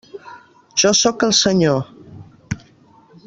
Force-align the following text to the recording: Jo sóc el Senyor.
Jo 0.83 0.91
sóc 0.99 1.25
el 1.27 1.35
Senyor. 1.41 1.85